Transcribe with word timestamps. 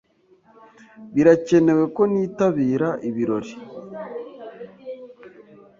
Birakenewe 1.13 1.83
ko 1.95 2.01
nitabira 2.11 2.89
ibirori? 3.09 3.53